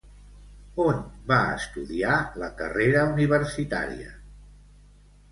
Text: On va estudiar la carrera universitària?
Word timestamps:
On 0.83 1.01
va 1.31 1.35
estudiar 1.57 2.15
la 2.43 2.49
carrera 2.61 3.03
universitària? 3.09 4.15